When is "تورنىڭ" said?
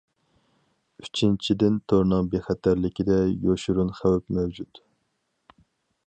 1.91-2.31